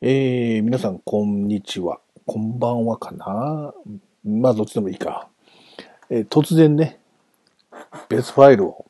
[0.00, 2.00] えー、皆さん、こんにちは。
[2.26, 3.72] こんばんはかな
[4.24, 5.28] まあ、どっちでもいいか。
[6.10, 6.98] えー突然ね、
[8.08, 8.86] 別ファイルを、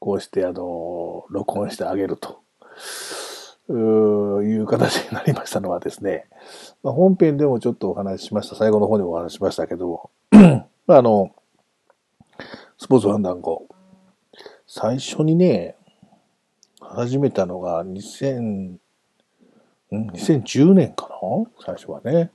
[0.00, 2.40] こうして、あの録音してあげると、
[3.68, 6.26] ういう形になりましたのはですね、
[6.82, 10.10] まあ、本編でもちょっとお話ししました、最後の方でもお話ししましたけども、
[10.86, 11.30] まあ、の、
[12.76, 13.68] スポーツファンダンゴ、
[14.66, 15.76] 最初にね、
[16.80, 18.81] 始めたのが2000、
[19.98, 21.16] ん ?2010 年かな？
[21.64, 22.30] 最初はね。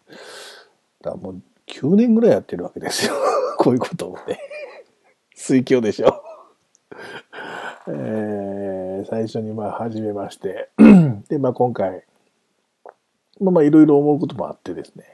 [1.01, 3.13] だもう9年ぐらいやってるわけですよ。
[3.57, 4.39] こういうことをね。
[5.35, 6.23] 水郷でしょ。
[7.87, 10.69] えー、最初にまあ始めまして。
[11.29, 12.03] で、まあ今回、
[13.39, 15.05] まあまあいろいろ思うこともあってですね。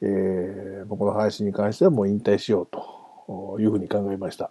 [0.00, 4.50] えー、僕の配信に関してはもう引退しようというふうに考えました。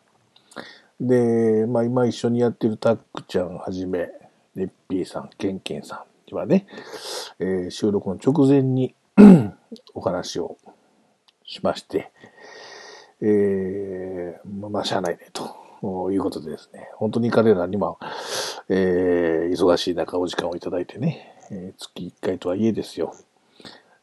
[1.00, 4.10] で、まあ今一緒にやってるタックちゃんはじめ、
[4.56, 6.68] ネッピーさん、ケンケンさんはね、
[7.40, 8.96] えー収録の直前に
[9.94, 10.58] お話を
[11.46, 12.12] しまして、
[13.22, 17.98] えー、まあ、しゃあないね、ということでですね、本当に彼らにも、
[18.70, 23.16] えー忙しい中お時間をいただいてね、えー月1回とはいえですよ、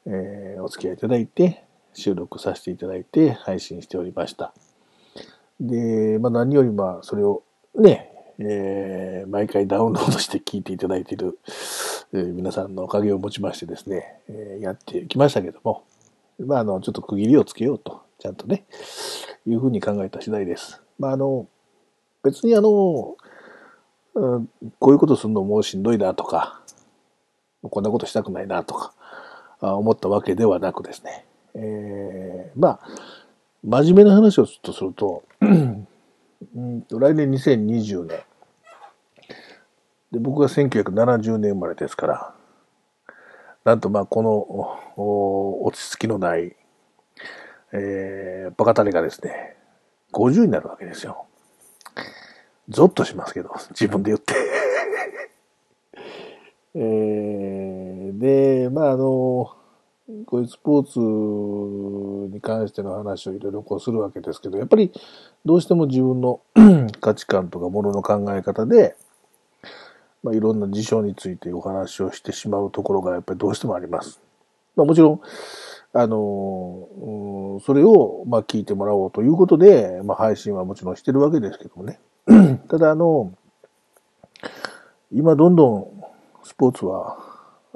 [0.06, 4.52] えーお付き合いいただいて、収録させていただいて配信しておりました。
[5.60, 7.42] で、まあ何よりまあそれを
[7.76, 11.38] ね、えー毎回ダウンロードして聞いていただいている、
[12.16, 15.84] え皆さんのおかげをもちましてですね、えやってきましたけども、
[16.38, 18.66] まああの、ちょっと区切りをつけようと、ちゃんとね、
[19.48, 20.80] いうふうに考えた次第です。
[20.96, 21.48] まああの、
[22.22, 23.16] 別にあの、
[24.14, 24.48] うん
[24.78, 26.62] こういうことするのもうしんどいなとか、
[27.68, 28.92] こんなことしたくないなとか、
[29.60, 32.80] 思ったわけではなくですね、えまあ、
[33.64, 38.20] 真面目な話をちょっとする、と来年2020年。
[40.14, 42.34] で、僕が1970年生まれですから、
[43.64, 46.54] なんとまあこの落ち着きのない、
[47.72, 49.56] えー、バカタレがですね、
[50.12, 51.26] 50になるわけですよ。
[52.68, 54.34] ゾッとしますけど、自分で言って。
[56.76, 59.04] えー、で、まああの、
[60.26, 61.00] こういうスポーツ
[62.32, 64.92] に関しての話をいろいろこうするわけですけど、やっぱり
[65.44, 66.40] どうしても自分の
[67.00, 68.96] 価値観とかものの考え方で、
[70.24, 74.20] まあ、いろんな事象についてお話をしてしまうところがやっぱりどうしてもあります。
[74.74, 75.20] まあ、もちろん、
[75.92, 82.00] あの、うんそれをまあ聞いてもらおうということで、まあ、配信はもちろんしてるわけですけどもね。
[82.68, 83.32] ただ、あの、
[85.12, 85.86] 今どんどん
[86.42, 87.18] スポーツは、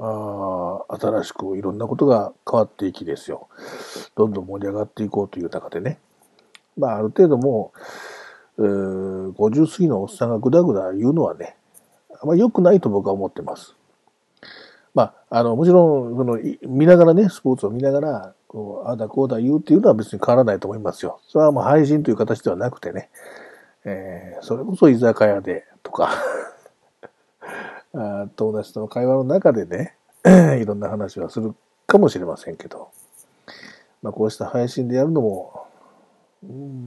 [0.01, 3.49] あ新しくいろんなことが変わっていきですよ。
[4.17, 5.99] どんどん盛り上がっていこうという中でね。
[6.77, 7.73] まあ、ある程度も
[8.57, 11.58] う、えー50過ぎのおっさんがぐだぐだ言うのはね、
[12.27, 13.75] まり良くないと僕は思ってます。
[14.95, 21.21] まあ、あの、もちろん、その、見ながらね、スポーツを見ながら、こう、ああだこうだ言うっていうのは別に変わらないと思いますよ。
[21.29, 23.11] それはもう配信という形ではなくてね、
[23.85, 26.11] えーそれこそ居酒屋でとか、
[27.95, 29.97] あ友達との会話の中でね、
[30.61, 31.55] いろんな話はする
[31.87, 32.89] かもしれませんけど、
[34.03, 35.67] まあ、こうした配信でやるのも、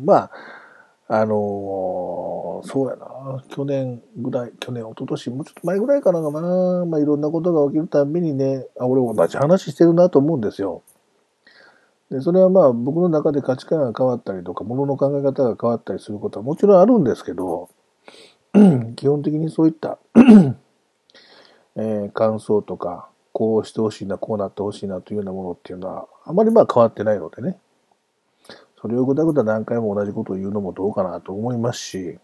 [0.06, 0.31] まあ、
[1.14, 10.84] あのーそうやな、去年ぐらい、去年、一昨年もうちょっと前ぐらいかな、まあ、ま、いろんなことが起きるたびにね、あ、俺同じ話してるなと思うんですよ。
[12.12, 17.70] で、それはまあ、僕の中で価値観が変わったりとか、物の考え方が変わったりすることはもちろんあるんですけど、
[18.96, 19.98] 基本的にそういった、
[21.76, 27.58] えー感想とか、こうしてほしいな、こうなってほしいなというようなものっていうのは、あまりまあ変わってないのでね。
[28.81, 32.18] それをぐだぐだ何回も同じことを言うのもどうかなと思いますし、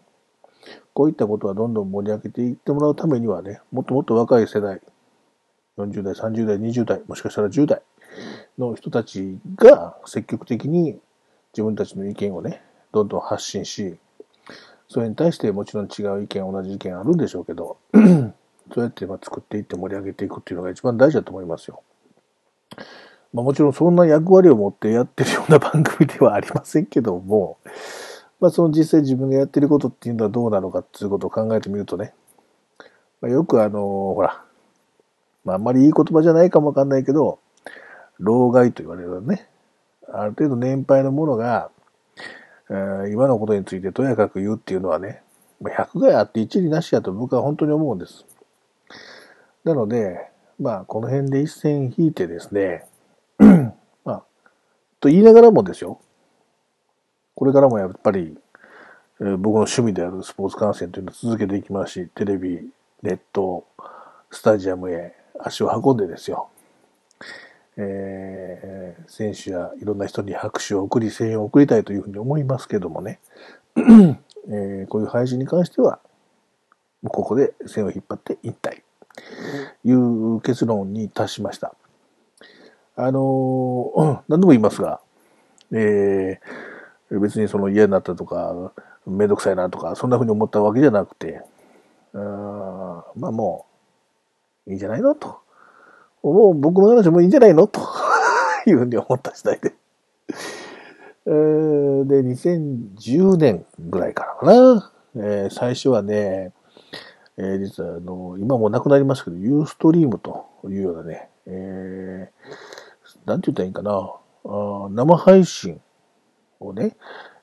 [0.92, 4.80] こういったことはどんどん盛り上げていってもらうためにはね、もっともっと若い世代、
[5.78, 7.82] 40代、30代、20代、もしかしたら10代
[8.58, 10.98] の人たちが積極的に
[11.52, 12.60] 自分たちの意見をね、
[12.92, 13.96] どんどん発信し、
[14.88, 17.78] それに対してもちろん違う意見、同じ意見あるんでしょうけど、
[18.74, 21.82] そうやってま作っていって盛り上げていくっていうのが一番大事だと思いますよ。
[23.32, 27.58] まあ、もちろんそんな役割を持ってやってるような番組ではありませんけども、
[28.40, 32.14] まあ、その実際自分がやってることっていうのはどうなのかっていうことを考えてみるとね、
[33.20, 33.80] まあ、よくあの
[34.14, 34.42] ほら、
[35.44, 37.38] まあ、あんまりいい言葉じゃないかもわかんないけど、
[38.18, 39.48] 老害と言われるね、
[40.12, 41.70] ある程度年配の者が、
[42.70, 45.22] えー今のことについてとやかく言うっていうのはね、
[45.60, 48.26] まあ百害あって一理なしやと僕は本当に思うんです。
[49.64, 52.84] なので、まあ、この辺で一線引いてですね、
[55.00, 56.00] と言いながらもですよ、
[57.34, 58.36] これからもやっぱり、
[59.20, 62.68] え僕の趣味であるスポーツ観戦というのを続けていきますし、テレビ、
[63.02, 63.66] ネット、
[64.30, 66.48] スタジアムへ足を運んでですよ、
[67.76, 73.20] えー、選手やいろんな人に拍手を送り、声援を送りたいというふうに思いますけどもね、
[73.76, 76.00] えー、こういう配信に関しては、
[77.04, 78.82] ここで線を引っ張って引退。
[79.84, 81.74] いう結論に達しました。
[83.00, 85.00] あの、何度も言いますが、
[85.70, 88.72] えー、別にその嫌になったとか、
[89.06, 91.40] めんどくさいなとか、そんな風に思ったわけじゃなくて、
[92.12, 93.66] あまあも
[94.66, 95.38] う、いいんじゃないのと。
[96.24, 97.80] もう僕の話もいいんじゃないのと
[98.66, 99.74] いうふうに思った次第で。
[101.26, 104.92] え、で、2010年ぐらいからかな。
[105.14, 106.52] えー、最初はね、
[107.36, 112.77] えー、実はあの、今もなくなりますけど、ユーストリームというようなね、えー、
[113.26, 114.12] なんて言ったらいいんかな。
[114.44, 115.80] あ生配信
[116.60, 116.96] をね、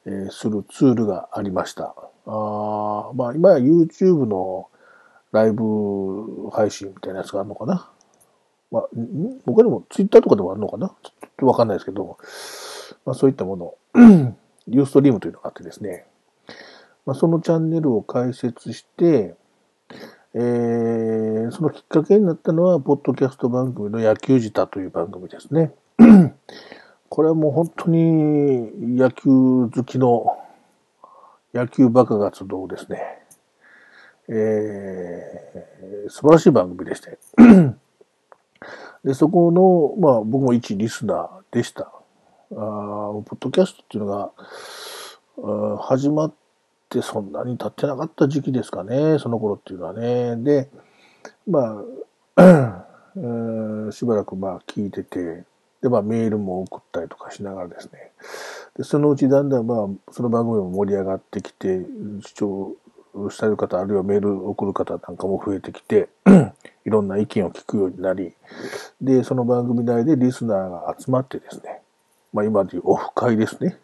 [0.06, 1.96] えー、するツールがありました。
[2.26, 4.70] あまあ、今や YouTube の
[5.32, 7.92] ライブ配信みたいなやつがあるのかな。
[8.72, 8.84] まあ、
[9.46, 10.88] 他にも Twitter とかでもあるのかな？
[11.04, 12.18] ちょっとわかんないですけど、
[13.06, 13.76] まあそういったもの、
[14.68, 16.08] ユーストリームというのがあってですね、
[17.06, 19.36] まあ、そのチャンネルを開設して、
[20.38, 25.72] えー、そのきっかけになったのは、ポッドキャスト番組の野球舌という番組ですね。
[27.08, 30.38] これはもう本当に野球好きの
[31.54, 33.02] 野球バカが集うですね、
[34.28, 37.18] えー、素晴らしい番組でして。
[39.06, 41.84] で、そこの、まあ僕も一リスナーでした。
[41.84, 41.94] あ
[42.52, 44.34] ポッドキャストっていうの
[45.78, 46.45] が、始まって
[47.02, 50.36] そんなに経ってなかった時期ですかね、その頃っていうのはね。
[50.38, 50.70] で、
[51.48, 51.82] ま
[52.36, 52.86] あ、
[53.92, 55.44] しばらくまあ聞いてて、
[55.82, 58.12] で、まあメールも送ったりとかしながらですね。
[58.78, 61.86] で、そのうちだんだんまあ、その番組も盛り上がってきて、
[62.26, 62.76] 視聴
[63.30, 66.10] される方、あるいはメール送る方なんかも増えてきて、
[66.86, 68.34] いろんな意見を聞くようになり、
[69.02, 71.82] で、その番組内でリスナーが集まってですね、
[72.34, 73.78] まあ今でいうオフ会ですね。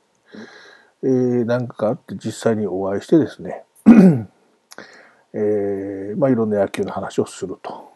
[1.04, 3.64] えー、なんかあって実際にお会いしてですね、
[5.34, 7.92] えー、まあいろんな野球の話をすると。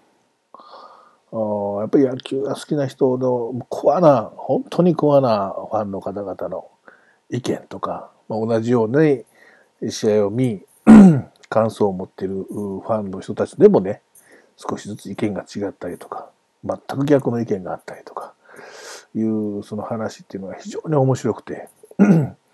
[1.31, 6.69] あやっぱり野球が好きな人のコアな、本当にコアなファンの方々の
[7.30, 9.25] 意見とか、まあ、同じように
[9.92, 10.63] 試合を見、
[11.50, 14.01] 感想を持っているファンの人たちでもね、
[14.56, 16.30] 少しずつ意見が違ったりとか、
[16.63, 18.34] 全く逆の意見があったりとか、
[19.13, 21.69] いうその話っていうのが非常に面白くて、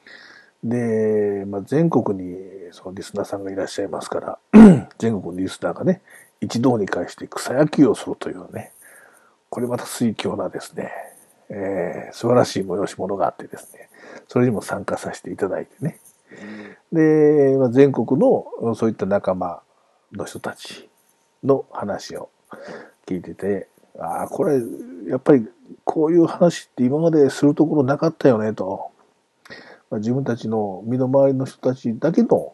[0.64, 2.38] で、まあ、全国に
[2.72, 4.40] そのリスナーさんがいらっしゃいますから、
[5.00, 6.02] 全国のリスナーがね、
[6.40, 8.72] 一堂に会して草野球をするというね、
[9.50, 10.92] これまた水強なですね、
[11.50, 13.90] えー、素晴らしい催し物があってですね、
[14.28, 16.00] それにも参加させていただいてね。
[16.92, 19.62] で、まあ、全国のそういった仲間
[20.14, 20.90] の人たち
[21.44, 22.30] の話を
[23.06, 23.68] 聞いてて、
[24.00, 24.62] ああ、これ、
[25.08, 25.48] やっぱり
[25.84, 28.92] こういう話って今までするところなかったよねと。
[29.92, 32.54] 自分たちの身の回りの人たちだけの、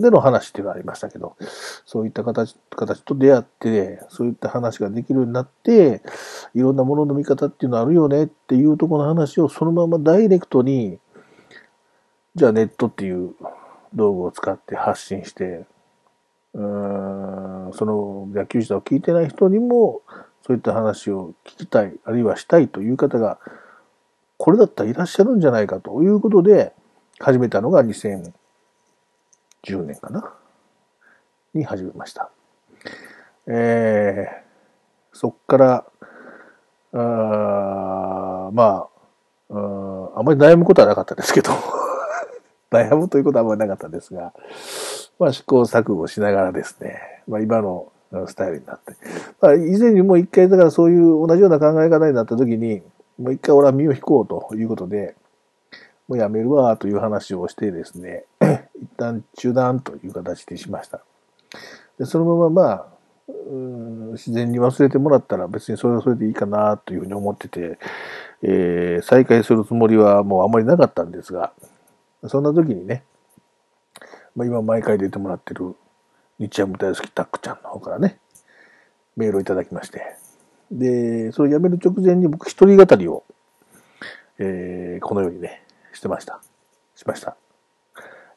[0.00, 1.36] での話っていうのがありましたけど、
[1.84, 6.02] そういった形、形と出会って、そういった話ができるようになって、
[6.54, 10.98] いろんなものの見方っていうのあるよねっていうところの話をそのままダイレクトに、
[12.36, 13.34] じゃあネットっていう
[13.94, 15.64] 道具を使って発信して、
[16.54, 20.02] うーんその野球自体を聞いてない人にも、
[20.46, 23.40] そういった話を聞きたい、あるいはしたいという方が、
[24.38, 26.72] これだったらいらっしゃるんじゃないかということで、
[27.18, 28.32] 始めたのが2010
[29.84, 30.34] 年かな
[31.54, 32.30] に始めました。
[33.46, 35.84] えー、そっから、
[36.92, 38.96] あまあ
[39.50, 41.52] あ、あまり悩むことはなかったですけど
[42.70, 44.32] 悩むということはあまりなかったですが、
[45.18, 47.92] まあ試行錯誤しながらですね、まあ今の
[48.26, 48.94] スタイルになって。
[49.40, 52.82] まあ以前にも一回だからそういう同じような考え方になった時に、
[53.18, 55.14] もう一回俺は身を引こうということで、
[56.08, 61.00] もうやめるわという話をしてですね、 一旦中断という形でしました。
[61.98, 62.86] でそのまままあ、
[64.12, 67.78] 自然に忘れてもらったら別にそれはそれでいいかなというふうに思ってて、
[68.42, 71.52] えー、再開するつもりはもうあまりなかったんですが、
[72.28, 73.04] そんな時にね、
[74.34, 75.74] まあ、今毎回出てもらってる
[76.38, 78.18] 日ハム大好きタックちゃんの方からね、
[79.16, 80.16] メールをいただきまして、
[80.70, 83.24] で、それを辞める直前に僕一人語りを、
[84.38, 86.40] えー、このようにね、してました。
[86.94, 87.36] しました。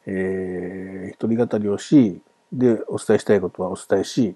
[0.05, 2.21] えー、一人語りをし、
[2.51, 4.35] で、お伝えしたいことはお伝えし、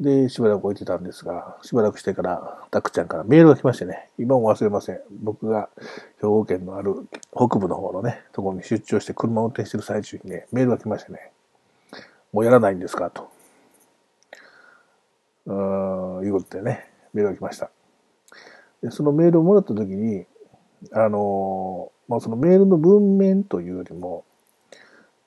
[0.00, 5.00] で、しばらく置いてたんですが、しばらくしてから、たくちゃんからメールが来ましてね、今も忘れません。
[5.22, 5.68] 僕が
[6.20, 6.94] 兵庫県のある
[7.34, 11.30] 北部の方のね、ところに出張して車を運転してる最中にね、メールが来ましてね、
[12.32, 13.30] もうやらないんですかと。
[15.46, 17.70] いうことでね、メールが来ました。
[18.82, 20.26] で、そのメールをもらったときに、
[20.92, 24.24] あの、まあ、そのメールの文面というよりも、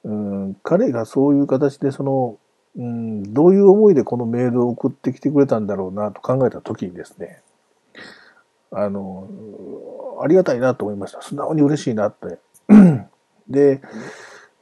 [0.03, 2.37] うん、彼がそういう形でその、
[2.75, 7.41] うん、どういう思いでこのメールを送ってきてくれたんだろうなと考えたときにですね、
[8.71, 9.27] あの、
[10.21, 11.21] ありがたいなと思いました。
[11.21, 12.39] 素直に嬉しいなって。
[13.47, 13.81] で、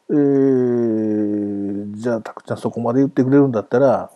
[0.10, 4.12] えー、じゃあ、たくちゃんそこまで言ってくれるんだったら、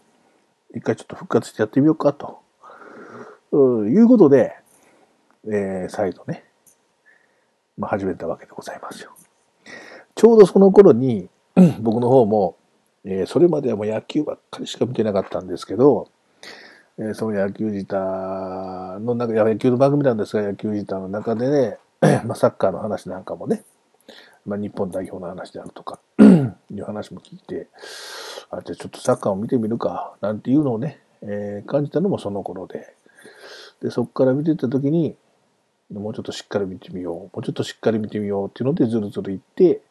[0.76, 2.42] 一回ちょっと復活してやってみようかと、
[3.88, 4.56] いうことで、
[5.46, 6.44] えー、再度ね、
[7.78, 9.12] まあ、始めたわけでございますよ。
[10.16, 11.30] ちょうどその頃に、
[11.80, 12.58] 僕の方も、
[13.06, 16.10] えー、それまではもう野球ばっかりしか見てなかったんですけど、
[17.00, 17.96] えー、その野球自体
[19.00, 21.78] の中、野球の番組なんですが、野球自体の中でね、
[22.26, 23.64] まあ、サッカーの話なんかもね、
[24.46, 27.68] まあ、日本代表の話であるとか いう話も聞いて、
[28.52, 32.94] あ、じゃあちょっとサッカーを見てみるか、なんていうのをね、えー、感じたのもその頃で、
[33.82, 35.16] で、そこから見てた時に、
[35.94, 39.82] もうちょっとしっかり見てみよう、もうちょっとしっかり見てみようっていうのでずるずるいって、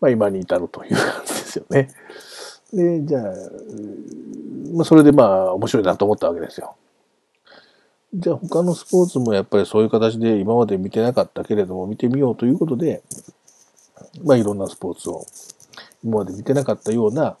[0.00, 1.90] まあ今に至るという感じですよね。
[2.72, 3.22] で、じゃあ、
[4.72, 6.74] まあそれでまあ面白いなと思ったわけですよ。
[8.14, 13.02] じゃあ他のスポーツもやっぱりそういう形で今まで見てなかったけれども見てみようということで、
[14.24, 15.26] まあいろんなスポーツを
[16.02, 17.36] 今まで見てなかったような、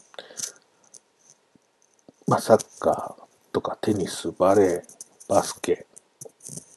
[2.30, 4.82] まあサッカーとかテニス、バレー、
[5.28, 5.84] バスケ、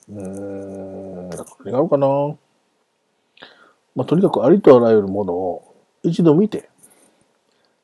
[0.10, 2.07] うーん、何があるかな。
[3.95, 6.72] まあとにかくありとあらゆるものを一度見て、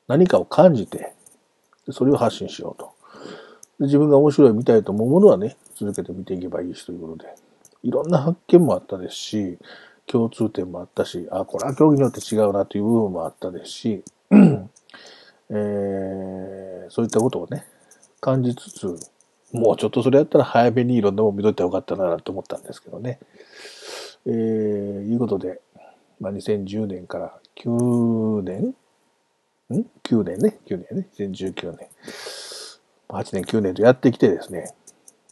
[0.08, 1.14] 何かを感じて、
[1.92, 2.92] それを発信しようと。
[3.82, 7.36] 自分が面白い見たいと思うものはね、続けて見ていけばいいしということで、
[7.84, 9.60] いろんな発見もあったですし、
[10.08, 14.04] 共通点もあったし、あ、これは競技によって違うなという部分もあったですし、
[15.52, 17.66] えー、そういったことをね、
[18.22, 18.86] 感じつつ、
[19.52, 23.20] もうちょっとそれやったら早めにいろんなもの見といてよかったなと思ったんですけどね。
[24.26, 25.62] えー、いうことで、
[26.20, 28.76] まあ、2010年から9年？
[29.72, 30.58] ん ?9 年ね。
[30.68, 31.08] 9年ね。
[31.18, 31.88] 2019年。
[33.10, 34.74] 8年、9年とやってきてですね、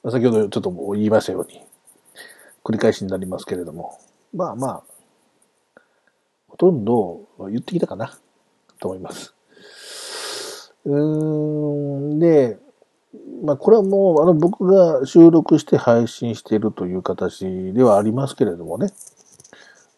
[0.03, 1.61] 先ほどちょっとも言いましたように、
[2.63, 3.99] 繰り返しになりますけれども、
[4.33, 5.81] まあまあ、
[6.47, 8.17] ほとんど言ってきたかな、
[8.79, 9.36] と思います。
[10.87, 12.57] うーん、で、
[13.43, 18.87] まあこれはもう、あの僕が収録して配信しているという形ではありますけれどもね。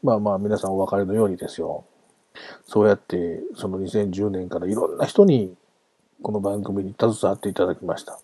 [0.02, 1.86] まあまあ皆さんお分かりのようにですよ。
[2.66, 5.56] そうやって、その2010年からいろんな人に
[6.24, 8.20] この番組に携わっていただきました。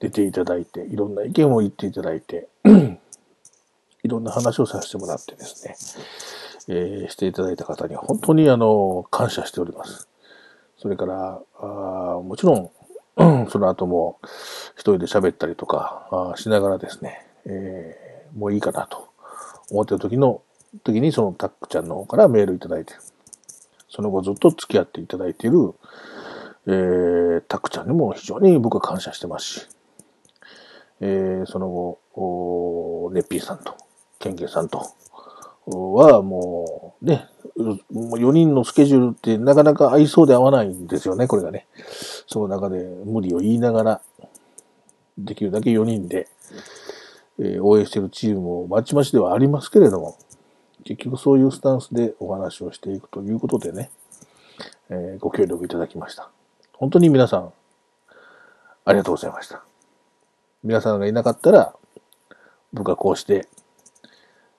[0.00, 2.48] 出ていただいて、いろんな意見を言っていただいて、
[4.02, 5.66] いろんな話をさせてもらってです
[6.68, 10.07] ね、えー、していただいた方に本当にあの、感謝しております。
[10.78, 12.70] それから、あもちろん、
[13.50, 14.20] その後も
[14.74, 19.08] 一人で喋ったりとかしながらですね、えー、もういいかなと
[19.70, 20.42] 思ってる時の、
[20.84, 22.94] 時にそのタックちゃんの方からメールいただいて、
[23.88, 25.74] その後ずっと付き合っていただいている、
[26.66, 29.68] えー、タクちゃんにも非常に僕は感謝してますし、
[31.00, 33.74] えー、その後、ネッピーさんと、
[34.18, 34.86] ケンケンさんと、
[35.70, 41.66] はもう、ね、4人のスケジュールってなかなか合いそうで合わないんですよね、これがね。
[42.26, 44.00] その中で無理を言いながら、
[45.18, 46.28] できるだけ4人で、
[47.40, 50.16] え、応援してるチームもまちまちではありますけれども、
[50.84, 53.90] 結局そういうスタンスでお話をしていくということでね、
[54.90, 56.30] えー、ご協力いただきました。
[56.72, 57.52] 本当に皆さん、
[58.84, 59.62] ありがとうございました。
[60.62, 61.74] 皆さんがいなかったら、
[62.72, 63.48] 僕はこうして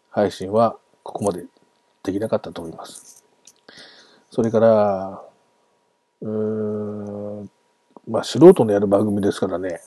[0.10, 0.78] 配信は
[1.10, 1.46] ここまで
[2.04, 3.25] できなかったと思います。
[4.30, 5.24] それから、
[6.22, 7.50] うーん、
[8.08, 9.82] まあ素人のやる番組ですからね、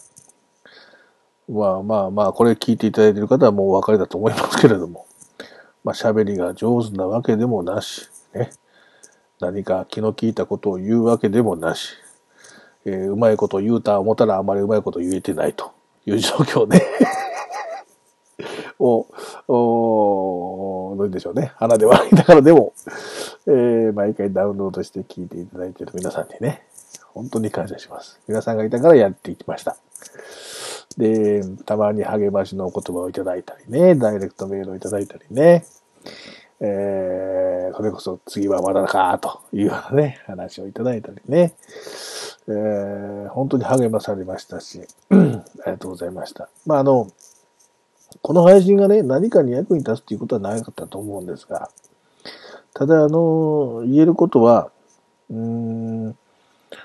[1.49, 5.07] まあまあまあ、これ聞いていただいている方はもうお分かりだと思いますけれども、
[5.85, 8.51] まあ喋りが上手なわけでもなし、ね、
[9.39, 11.95] 何か気の利いたことを言うわけでもなし、
[12.85, 15.73] えー、うまいこと言うた思ったらあまりうまいこと言えてないと
[16.05, 16.83] いう状況で。
[18.79, 19.07] を、
[19.49, 21.53] おどうでしょうね。
[21.57, 22.73] 鼻で笑いながらでも、
[23.47, 26.63] えー、毎回ダウンロードして聞いていただいている皆さんにね、
[27.15, 28.21] 本当に感謝します。
[28.29, 29.77] 皆さんがいたからやっていきました。
[30.97, 35.65] で、たまに励ましのお言葉をいただいたりね、ダイレクトメールをいただいたりね、
[36.61, 41.55] えー、それこそ次はまだか、というようなね、話をいただいたりね、
[42.49, 46.49] えー、本当に励まされましたし、 ありがとうございました。
[46.67, 47.09] まあ、あの、
[48.21, 51.71] この配信がね、何かに役に立つっていうことはなかったと思うんですが、
[52.75, 54.71] ただ、あの、言えることは、
[55.31, 56.17] うん、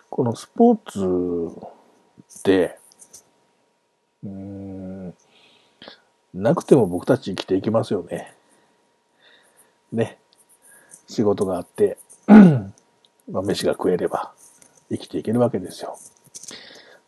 [0.09, 1.67] このスポーツ
[2.39, 2.79] って、
[4.23, 5.13] うん、
[6.33, 8.33] なくても僕たち生きていけますよね。
[9.91, 10.17] ね。
[11.07, 14.33] 仕事があって、 まあ、飯が食えれば
[14.89, 15.97] 生きていけるわけですよ。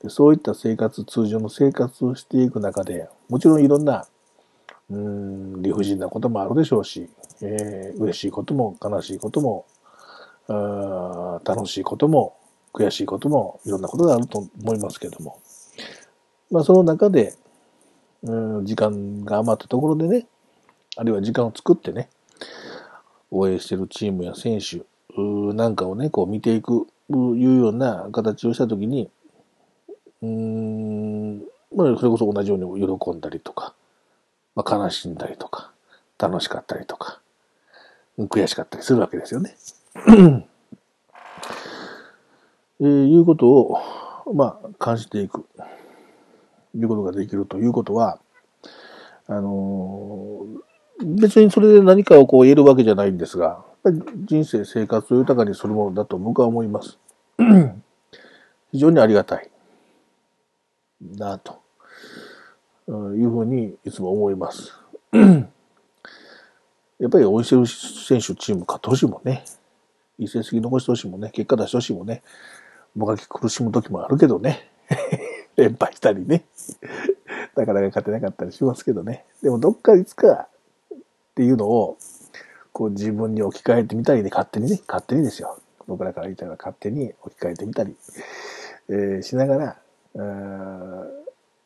[0.01, 4.05] でそういった生活、通常の生活をしていく中で、もちろんいろんな、
[4.89, 7.09] うん、理不尽なこともあるでしょうし、
[7.41, 9.65] えー嬉しいことも悲しいことも、
[10.47, 12.37] あ楽しいことも、
[12.73, 15.39] 悔しいことも、いろんなことがあると思いますけども。
[16.51, 17.35] まあ、その中で、
[18.23, 20.27] うん、時間が余ったところでね、
[20.95, 22.09] あるいは時間を作ってね、
[23.31, 24.83] 応援してるチームや選手
[25.53, 29.09] なんかをね、こう見ていく、いうような形をしたときに、
[30.21, 31.39] うん、
[31.75, 33.73] まあ、それこそ同じように喜んだりとか、
[34.55, 35.71] まあ、悲しんだりとか、
[36.17, 37.21] 楽しかったりとか、
[38.17, 39.55] 悔しかったりするわけですよね。
[42.81, 43.77] えーいうことを、
[44.33, 45.45] まあ、感じていく、
[46.75, 48.19] いうことができるということは、
[49.27, 50.69] あのー
[51.01, 53.63] 別にそれで何かをこう言えるわけじゃないんですが、
[54.25, 56.97] 人生、生活を豊かにするものだと僕は思います。
[58.71, 59.49] 非常にありがたい
[61.01, 61.61] なと
[62.87, 64.73] いうふうにいつも思います。
[66.99, 69.45] やっぱり応援してる選手、チーム勝ってほしいもんね。
[70.17, 71.29] いい成績残してほしいもんね。
[71.31, 72.21] 結果出してほしいもんね。
[72.95, 74.69] 僕は苦しむ時もあるけどね。
[75.55, 76.45] 連敗したりね。
[77.55, 79.25] なかなか勝てなかったりしますけどね。
[79.41, 80.49] でもどっかいつか
[80.93, 80.97] っ
[81.35, 81.97] ていうのを、
[82.73, 85.57] こう自分に置き換えてみたりね、勝手にね、勝手にですよ。
[85.87, 87.95] 僕らから言いたいのは勝手に置き換えてみたり、
[88.89, 89.77] えーしながら、
[90.15, 91.05] あー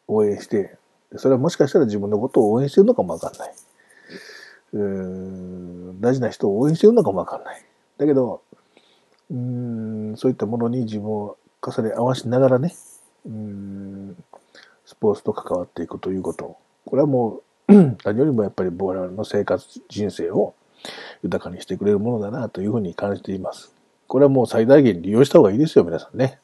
[0.07, 0.77] 応援して、
[1.15, 3.53] それはもしかしたら自分のことを応援してるのかもわかんない。
[4.73, 7.65] うー大事な人を応援してるのかもわかんない。
[7.97, 8.41] だけど、
[9.31, 12.75] うんそういったものに自分を重ね合わしながらね、
[13.25, 14.15] うん
[14.85, 16.57] スポーツと関わっていくということ。
[16.85, 20.53] これはもう、 何よりもやっぱり僕らの生活、人生を
[21.23, 23.73] 豊かにしてくれるものだなというふうに感じています。
[24.07, 26.39] これはもう最大限利用した方がいいですよ、皆さんね。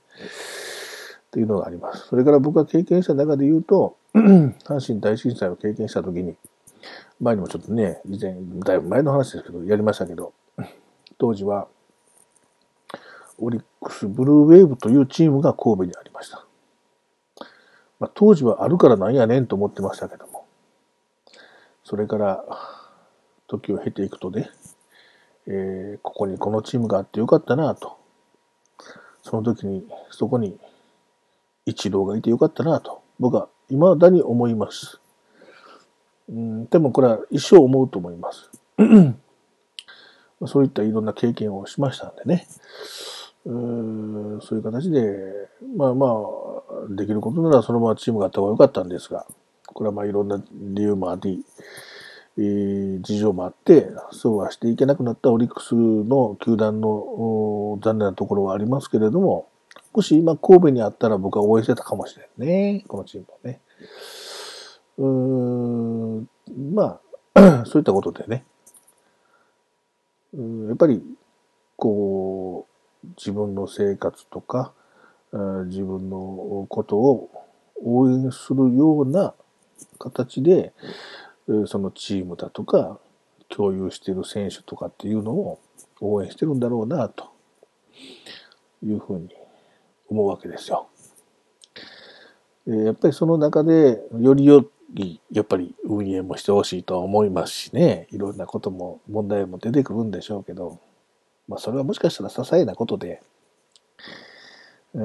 [1.31, 2.07] というのがあります。
[2.07, 6.35] それから僕が経験した中で言うと、 阪神大震災を経験した時に、
[7.19, 10.33] 前にもちょっとね、以前、だいぶ前の話ですけど、やりましたけど、
[11.17, 11.67] 当時は、
[13.37, 16.45] オリックスブルーウェーブというチームが神戸にありました。
[17.99, 20.45] まあ、当時はあるからなんやねんと思ってましたけども、
[21.83, 22.43] それから
[23.47, 24.49] 時を経ていくとね、
[25.47, 27.97] えーここにこのチームがあってよかったなと、
[29.23, 30.57] その時にそこに
[31.65, 34.99] 一郎がいてよかったなと、僕は未だに思います。
[36.29, 38.49] うん、でもこれは一生思うと思います。
[40.45, 42.47] そういったいろんな経験をしましたんでね。
[43.45, 45.01] うそういう形で、
[45.75, 49.25] まあまあ、できることならそのままチームがあった方が良かったんですが、
[49.65, 51.43] これはまあいろんな理由もあり、
[52.37, 59.48] えー事情もあって、そうはしていけなくなったオリックスの球団の残念なところはありますけれども、
[59.93, 63.61] もし今神戸にあったら僕は応援してたかもしれんね、このチームはね。
[64.97, 65.05] うー
[66.21, 66.27] ん、
[66.73, 66.99] ま
[67.33, 68.45] あ、 そういったことでね、
[70.33, 70.67] うん。
[70.67, 71.01] やっぱり、
[71.75, 72.67] こ
[73.03, 74.73] う、自分の生活とか、
[75.67, 77.29] 自分のことを
[77.83, 79.33] 応援するような
[79.97, 80.73] 形で、
[81.65, 82.99] そのチームだとか、
[83.47, 85.59] 共有している選手とかっていうのを
[86.01, 87.29] 応援してるんだろうな、と
[88.83, 89.29] いうふうに
[90.09, 90.89] 思うわけですよ。
[92.65, 100.79] やっぱりその中で、より良い、やっぱり運営もしてほしいとは思いますしね、いろんなことも、問題も出てくるんでしょうけど、
[101.47, 103.21] まあそれはもしかしたら些細なことで、
[104.93, 105.03] うー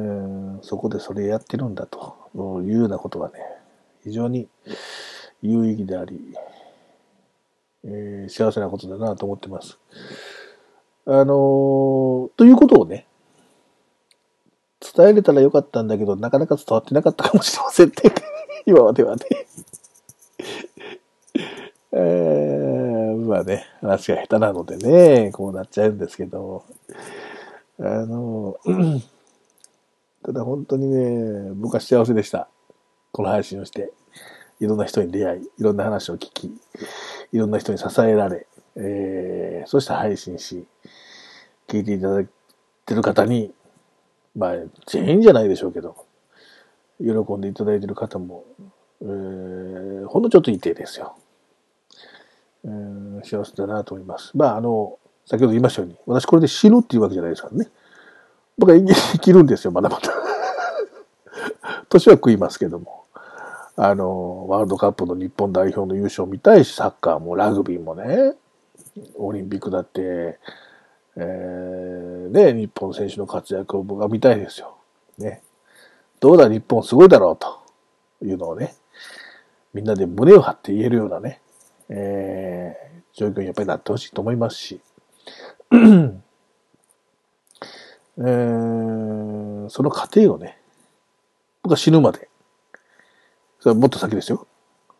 [0.58, 2.16] んそこでそれやってるんだと
[2.64, 3.38] いうようなことはね、
[4.02, 4.48] 非常に
[5.42, 6.34] 有意義であり、
[7.84, 9.78] えー幸せなことだなと思ってます。
[11.06, 13.06] あのーということをね、
[14.96, 17.94] 伝えれたらよかったんだけど、なかなか伝わってなかったかもしれませんね。
[18.64, 19.24] 今まではね。
[21.92, 26.64] えー、まあね、話が下手なのでね、こうなっちゃうんですけど、
[27.80, 28.56] あの、
[30.24, 32.48] ただ本当にね、僕は幸せでした。
[33.12, 33.92] この配信をして、
[34.60, 36.46] いろんな人に出会い、いろんな話を聞き、
[37.32, 40.66] いろんな人に支えられ、えー、そして配信し、
[41.68, 42.28] 聞いていただい
[42.86, 43.52] てる方に、
[44.36, 44.54] まあ、
[44.86, 45.96] 全員じゃないでしょうけど、
[46.98, 48.44] 喜んでいただいている方も、
[49.02, 51.16] えー、ほんのちょっといてですよ。
[52.64, 54.32] えー幸せだなと思います。
[54.34, 57.68] まあ、あの、先ほど言いましたように、私これで死ぬっていうわけじゃないですからね。
[58.58, 60.10] 僕は生き生きるんですよ、まだまだ。
[61.88, 63.04] 年は食いますけども。
[63.76, 68.34] あの、ワールドカップの日本代表の優勝見たいし、サッカーもラグビーもね、
[69.16, 70.38] オリンピックだって、
[71.16, 74.76] えー、ね、日本選手の活躍を僕は見たいですよ。
[75.18, 75.42] ね。
[76.20, 77.62] どうだ日本すごいだろうと
[78.24, 78.74] いうのをね、
[79.72, 81.40] みんなで胸を張って言えるようなね、
[81.88, 84.80] えー、状況にやっぱりなってほしいと思いますし、
[88.16, 90.58] えー、その過程をね、
[91.62, 92.28] 僕は死ぬまで、
[93.60, 94.46] それもっと先ですよ。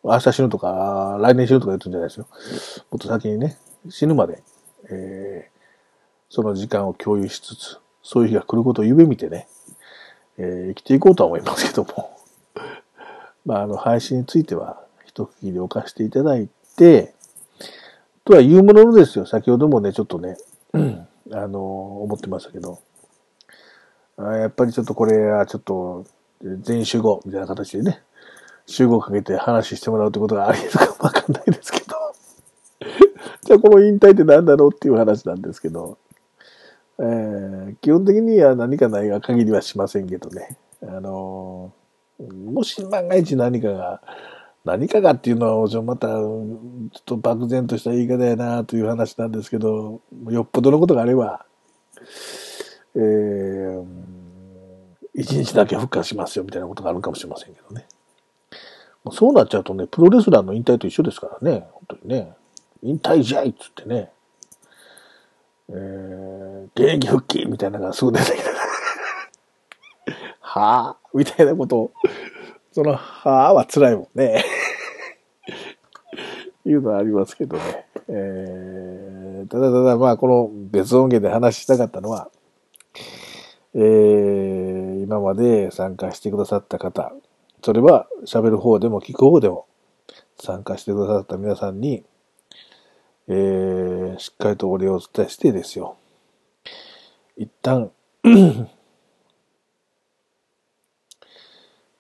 [0.03, 2.27] 明日死ぬとか、来年死ぬとか言ってるんじゃないですよ。
[2.91, 3.57] もっと先にね、
[3.89, 4.43] 死ぬまで、
[4.91, 5.54] えー、
[6.35, 9.47] その時間を共有しつつ、そういう日が来ることを夢見てね、
[10.37, 12.11] えー、生きていこうとは思いますけども。
[13.47, 17.15] まあ、あの、配信については、一区切り置かせていただいて、
[18.25, 19.27] とは言うもののですよ。
[19.27, 20.37] 先ほどもね、ちょっとね、
[21.31, 22.81] あの、思ってましたけど、
[24.17, 26.05] あやっぱりちょっとこれはちょっと、
[26.43, 28.03] 全集合みたいな形でね、
[28.67, 31.95] 集合かけて話してもらうってことがあり得るか わかんないですけど、
[33.47, 35.97] じゃあこの引退って何だろうっていう話なんですけど、
[36.99, 44.01] えー、基本的には何かないが限りはしませんけどね、あのー、もし万が一何かが、
[44.65, 46.59] 何かがっていうのは、また、ちょ
[46.99, 51.45] っと漠然とした言い方やなという話なんですけど、よっぽどのことがあれば、
[52.95, 53.85] えー、
[55.15, 57.87] 一日だけ復活しますよみたいなことがあるかもしれませんけどね。
[59.13, 62.33] そうなっちゃうとね、プロレスラーの引退と一緒ですからね、本当にね。
[62.83, 64.11] 引退試合っつってね、
[65.71, 68.43] えー、現役復帰みたいなのがすぐ出てきて、
[70.41, 71.93] はぁみたいなことを、
[72.73, 74.45] その、はぁは辛いもんね。
[76.67, 77.87] いうのはありますけどね。
[78.09, 82.31] えー、ただただまあこの別音源で話したかったのは、
[83.75, 87.13] えー、今まで参加してくださった方、
[87.63, 89.67] それは喋る方でも聞く方でも
[90.39, 92.05] 参加してくださった皆さんに、
[93.29, 95.97] えー、しっかりとお礼をお伝えしてですよ。
[97.37, 97.91] 一旦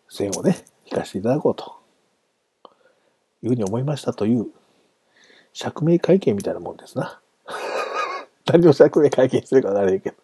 [0.08, 1.76] 線をね、引かせていただこうと、
[3.42, 4.48] いうふうに思いましたという、
[5.52, 7.20] 釈明会見みたいなもんですな。
[8.46, 10.16] 何を釈明会見するかわからないけど。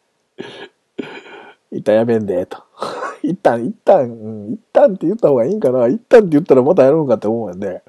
[1.73, 2.63] 一旦やめんで、と。
[3.23, 5.87] 一旦、一旦、うん、一旦って言った方がいいんかな。
[5.89, 7.83] 一旦って言ったらまたやるのかって思うんで、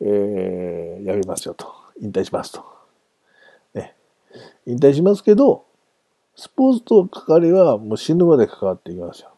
[0.00, 1.79] えー、やめますよと。
[2.00, 2.64] 引退しますと。
[3.74, 3.94] ね。
[4.66, 5.64] 引退しますけど、
[6.34, 9.30] スポーツと関わりはもう死ぬまで関わっていきますよ。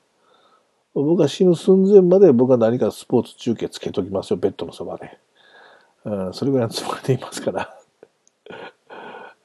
[0.95, 5.19] 僕は死ぬ寸前まで僕は何かスポーツ中継つけときますよ、ベッドのそばで。
[6.05, 7.79] うん、それぐらいのつもりでいますから。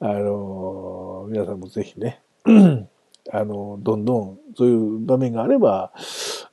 [0.00, 2.22] あのー、皆さんもぜひね、
[3.32, 5.92] あの、どんどんそういう場面があれば、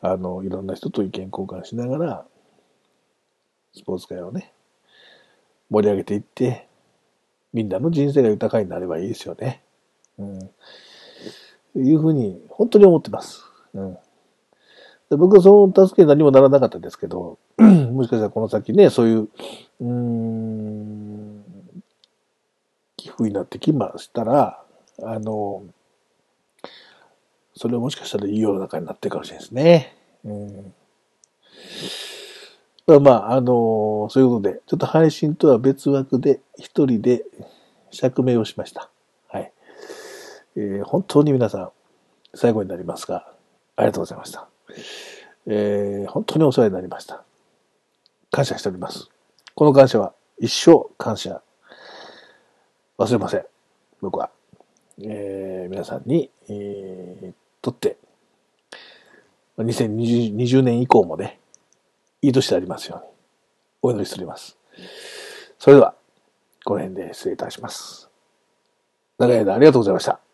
[0.01, 2.25] あの、いろんな人と意見交換しながら、
[3.73, 4.53] スポーツ界をね、
[5.69, 6.67] 盛り上げていって、
[7.53, 9.63] みんなの人生が豊かになればいいですよね。
[10.17, 10.39] うん。
[11.75, 13.43] いうふうに、本当に思ってます。
[13.73, 13.97] うん。
[15.09, 19.29] で僕はその助けに何もならなかったですけど、 もしかしたらこの先ね、そういう、
[19.81, 21.43] うん、
[22.97, 24.63] 寄付になってきましたら、
[25.03, 25.63] あの、
[27.55, 29.95] それはもしかしたらいい世の中になってるかもしれないですね。
[30.23, 30.73] うん、
[32.87, 37.23] まあ、あのそういうことで、ちょっと配信とは別枠で一人で
[37.89, 38.91] 釈明をしました。
[39.27, 39.51] はい。
[40.55, 41.69] えー、本当に皆さん、
[42.35, 43.27] 最後になりますが、
[43.75, 44.47] ありがとうございました。
[45.47, 47.23] えー、本当にお世話になりました。
[48.29, 49.09] 感謝しております。
[49.55, 51.41] この感謝は一生感謝
[52.99, 53.45] 忘れません。
[54.01, 54.29] 僕は。
[55.01, 57.97] えー、皆さんに、えー、とって、
[59.57, 61.39] 2020年以降もね、
[62.25, 63.11] いい年でありますように、
[63.83, 64.57] お祈りしております。
[65.59, 65.93] それでは、
[66.63, 68.09] この辺で失礼いたします。
[69.19, 70.24] 長い間ありがとうございました。